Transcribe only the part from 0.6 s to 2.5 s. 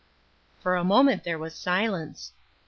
For a moment there was silence.